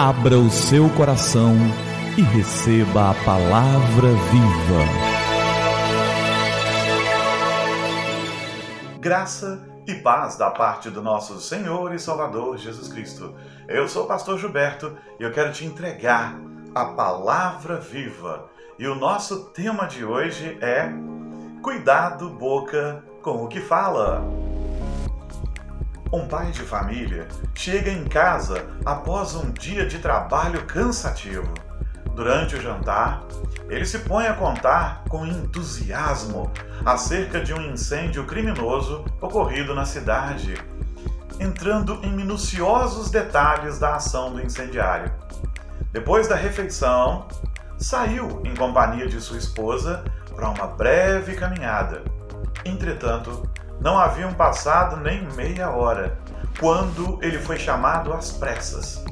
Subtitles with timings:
[0.00, 1.56] Abra o seu coração
[2.16, 4.84] e receba a palavra viva.
[9.00, 13.34] Graça e paz da parte do nosso Senhor e Salvador Jesus Cristo.
[13.66, 16.38] Eu sou o pastor Gilberto e eu quero te entregar
[16.72, 18.48] a palavra viva.
[18.78, 20.92] E o nosso tema de hoje é
[21.60, 24.47] Cuidado boca com o que fala.
[26.10, 31.52] Um pai de família chega em casa após um dia de trabalho cansativo.
[32.14, 33.24] Durante o jantar,
[33.68, 36.50] ele se põe a contar com entusiasmo
[36.84, 40.54] acerca de um incêndio criminoso ocorrido na cidade,
[41.38, 45.12] entrando em minuciosos detalhes da ação do incendiário.
[45.92, 47.28] Depois da refeição,
[47.76, 50.02] saiu em companhia de sua esposa
[50.34, 52.02] para uma breve caminhada.
[52.64, 53.42] Entretanto,
[53.80, 56.18] não haviam passado nem meia hora
[56.58, 59.04] quando ele foi chamado às pressas.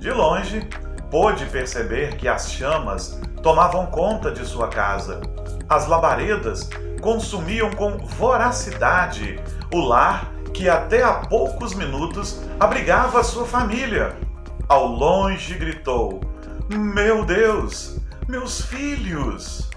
[0.00, 0.68] De longe,
[1.10, 5.20] pôde perceber que as chamas tomavam conta de sua casa.
[5.68, 6.68] As labaredas
[7.00, 9.38] consumiam com voracidade
[9.72, 14.16] o lar que até há poucos minutos abrigava sua família.
[14.68, 16.20] Ao longe gritou:
[16.70, 19.70] Meu Deus, meus filhos!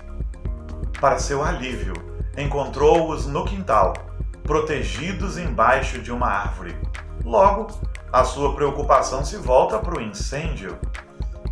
[0.99, 1.93] Para seu alívio,
[2.37, 3.93] encontrou-os no quintal,
[4.47, 6.75] protegidos embaixo de uma árvore.
[7.23, 7.67] Logo,
[8.11, 10.79] a sua preocupação se volta para o incêndio.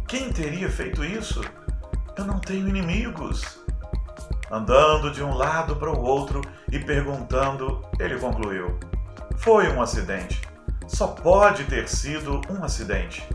[0.08, 1.42] Quem teria feito isso?
[2.18, 3.60] Eu não tenho inimigos.
[4.50, 6.40] Andando de um lado para o outro
[6.72, 8.80] e perguntando, ele concluiu:
[9.36, 10.42] Foi um acidente.
[10.88, 13.28] Só pode ter sido um acidente.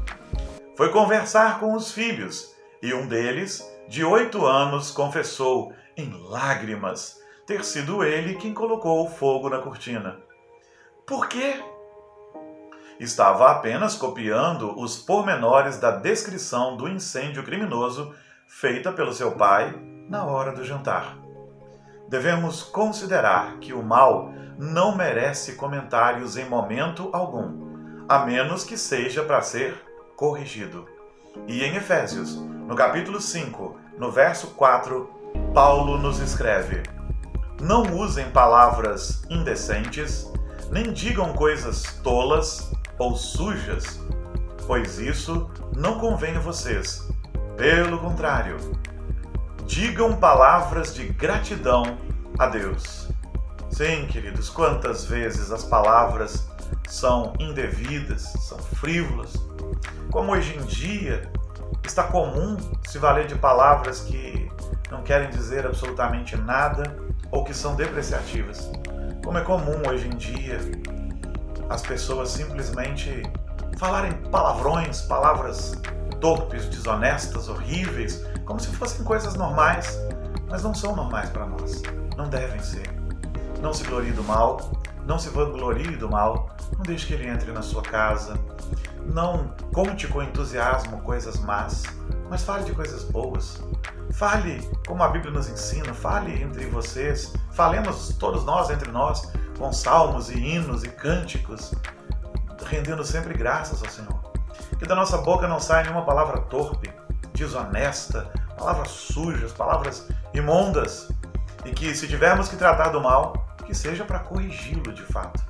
[0.75, 7.65] Foi conversar com os filhos e um deles, de oito anos, confessou em lágrimas ter
[7.65, 10.19] sido ele quem colocou o fogo na cortina.
[11.05, 11.61] Por quê?
[13.01, 18.15] Estava apenas copiando os pormenores da descrição do incêndio criminoso
[18.47, 19.75] feita pelo seu pai
[20.09, 21.19] na hora do jantar.
[22.09, 29.25] Devemos considerar que o mal não merece comentários em momento algum, a menos que seja
[29.25, 29.75] para ser
[30.15, 30.87] corrigido.
[31.49, 35.11] E em Efésios, no capítulo 5, no verso 4,
[35.53, 37.00] Paulo nos escreve:
[37.61, 40.27] Não usem palavras indecentes,
[40.71, 44.01] nem digam coisas tolas ou sujas,
[44.67, 47.07] pois isso não convém a vocês.
[47.59, 48.57] Pelo contrário,
[49.67, 51.99] digam palavras de gratidão
[52.39, 53.11] a Deus.
[53.71, 56.49] Sim, queridos, quantas vezes as palavras
[56.89, 59.35] são indevidas, são frívolas.
[60.11, 61.31] Como hoje em dia
[61.85, 62.57] está comum
[62.89, 64.51] se valer de palavras que
[64.91, 68.71] não querem dizer absolutamente nada ou que são depreciativas.
[69.25, 70.59] Como é comum hoje em dia
[71.69, 73.23] as pessoas simplesmente
[73.79, 75.81] falarem palavrões, palavras
[76.21, 79.99] torpes, desonestas, horríveis, como se fossem coisas normais,
[80.49, 81.83] mas não são normais para nós.
[82.17, 82.89] Não devem ser.
[83.63, 84.71] Não se glorie do mal,
[85.07, 88.39] não se vanglorie do mal, não deixe que ele entre na sua casa.
[89.05, 91.83] Não conte com entusiasmo coisas más,
[92.29, 93.63] mas fale de coisas boas.
[94.13, 99.73] Fale como a Bíblia nos ensina, fale entre vocês, falemos todos nós entre nós, com
[99.73, 101.73] salmos e hinos e cânticos,
[102.67, 104.33] rendendo sempre graças ao Senhor.
[104.79, 106.93] Que da nossa boca não saia nenhuma palavra torpe,
[107.35, 111.09] desonesta, palavras sujas, palavras imundas,
[111.65, 115.50] e que se tivermos que tratar do mal, que seja para corrigi-lo de fato.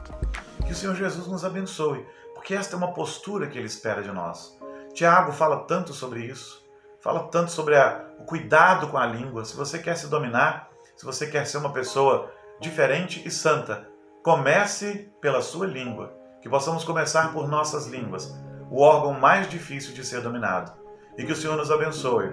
[0.70, 4.12] Que o Senhor Jesus nos abençoe, porque esta é uma postura que Ele espera de
[4.12, 4.56] nós.
[4.94, 6.64] Tiago fala tanto sobre isso,
[7.00, 9.44] fala tanto sobre a, o cuidado com a língua.
[9.44, 13.88] Se você quer se dominar, se você quer ser uma pessoa diferente e santa,
[14.22, 16.14] comece pela sua língua.
[16.40, 18.32] Que possamos começar por nossas línguas,
[18.70, 20.72] o órgão mais difícil de ser dominado.
[21.18, 22.30] E que o Senhor nos abençoe.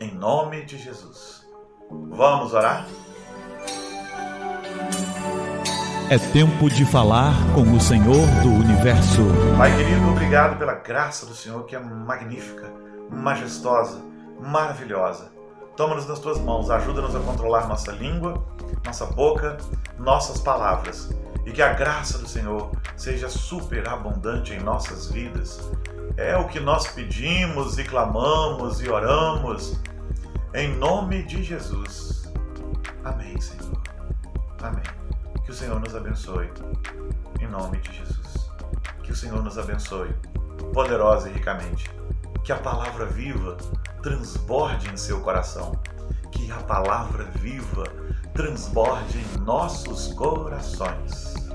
[0.00, 1.46] Em nome de Jesus.
[1.88, 2.84] Vamos orar?
[6.10, 9.20] É tempo de falar com o Senhor do universo.
[9.58, 12.72] Pai querido, obrigado pela graça do Senhor que é magnífica,
[13.10, 14.00] majestosa,
[14.40, 15.30] maravilhosa.
[15.76, 18.42] Toma-nos nas tuas mãos, ajuda-nos a controlar nossa língua,
[18.86, 19.58] nossa boca,
[19.98, 21.14] nossas palavras.
[21.44, 25.60] E que a graça do Senhor seja superabundante em nossas vidas.
[26.16, 29.78] É o que nós pedimos e clamamos e oramos.
[30.54, 32.32] Em nome de Jesus.
[33.04, 33.82] Amém, Senhor.
[34.62, 34.97] Amém.
[35.48, 36.50] Que o Senhor nos abençoe.
[37.40, 38.50] Em nome de Jesus.
[39.02, 40.14] Que o Senhor nos abençoe
[40.74, 41.90] poderosa e ricamente.
[42.44, 43.56] Que a palavra viva
[44.02, 45.72] transborde em seu coração.
[46.30, 47.84] Que a palavra viva
[48.34, 51.47] transborde em nossos corações.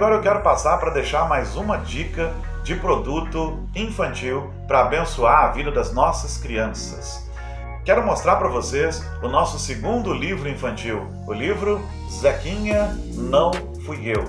[0.00, 2.32] Agora eu quero passar para deixar mais uma dica
[2.64, 7.28] de produto infantil para abençoar a vida das nossas crianças.
[7.84, 13.52] Quero mostrar para vocês o nosso segundo livro infantil, o livro Zequinha Não
[13.84, 14.24] Fui Eu.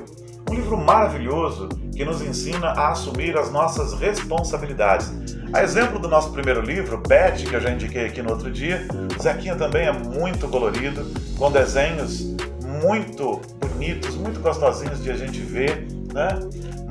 [0.49, 5.09] Um livro maravilhoso que nos ensina a assumir as nossas responsabilidades.
[5.53, 8.85] A exemplo do nosso primeiro livro, Beth, que eu já indiquei aqui no outro dia,
[9.21, 11.05] Zequinha também é muito colorido,
[11.37, 12.35] com desenhos
[12.83, 13.39] muito
[13.81, 16.39] bonitos, muito gostosinhos de a gente ver, né?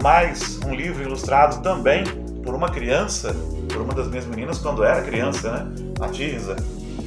[0.02, 2.02] Mais um livro ilustrado também
[2.42, 3.32] por uma criança,
[3.72, 5.72] por uma das minhas meninas quando era criança, né?
[6.00, 6.56] A Tirza.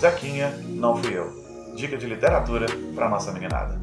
[0.00, 1.30] Zequinha, não fui eu.
[1.76, 3.80] Dica de literatura para nossa meninada.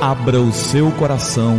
[0.00, 1.58] Abra o seu coração